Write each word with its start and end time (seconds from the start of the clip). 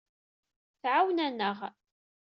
Tɛawen-aneɣ. 0.81 1.57